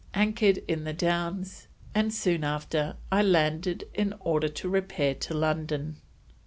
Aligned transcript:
anchor'd 0.15 0.57
in 0.67 0.83
the 0.83 0.93
Downs 0.93 1.67
and 1.93 2.11
soon 2.11 2.43
after 2.43 2.95
I 3.11 3.21
landed 3.21 3.87
in 3.93 4.15
order 4.21 4.49
to 4.49 4.67
repair 4.67 5.13
to 5.13 5.33
London." 5.35 5.97